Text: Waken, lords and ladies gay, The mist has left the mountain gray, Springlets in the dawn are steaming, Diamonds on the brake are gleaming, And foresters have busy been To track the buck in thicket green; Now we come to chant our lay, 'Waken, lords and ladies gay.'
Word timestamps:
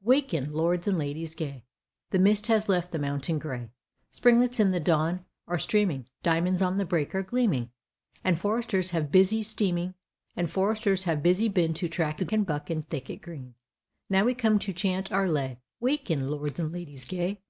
Waken, 0.00 0.54
lords 0.54 0.88
and 0.88 0.96
ladies 0.96 1.34
gay, 1.34 1.66
The 2.12 2.18
mist 2.18 2.46
has 2.46 2.66
left 2.66 2.92
the 2.92 2.98
mountain 2.98 3.38
gray, 3.38 3.68
Springlets 4.10 4.58
in 4.58 4.70
the 4.70 4.80
dawn 4.80 5.26
are 5.46 5.58
steaming, 5.58 6.06
Diamonds 6.22 6.62
on 6.62 6.78
the 6.78 6.86
brake 6.86 7.14
are 7.14 7.22
gleaming, 7.22 7.70
And 8.24 8.38
foresters 8.40 8.92
have 8.92 9.12
busy 9.12 9.42
been 9.66 9.92
To 10.46 11.88
track 11.90 12.16
the 12.16 12.44
buck 12.48 12.70
in 12.70 12.80
thicket 12.80 13.20
green; 13.20 13.54
Now 14.08 14.24
we 14.24 14.32
come 14.34 14.58
to 14.60 14.72
chant 14.72 15.12
our 15.12 15.28
lay, 15.28 15.58
'Waken, 15.78 16.26
lords 16.30 16.58
and 16.58 16.72
ladies 16.72 17.04
gay.' 17.04 17.40